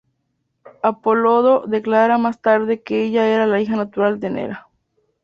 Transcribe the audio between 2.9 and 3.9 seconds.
ella era la hija